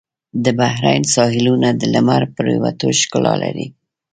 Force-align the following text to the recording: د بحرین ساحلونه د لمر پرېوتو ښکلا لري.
د 0.43 0.45
بحرین 0.59 1.03
ساحلونه 1.15 1.69
د 1.79 1.81
لمر 1.93 2.21
پرېوتو 2.35 2.87
ښکلا 2.99 3.33
لري. 3.43 3.67